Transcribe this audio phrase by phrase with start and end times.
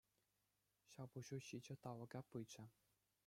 [0.95, 2.63] Ҫапӑҫу ҫичӗ талӑка пычӗ.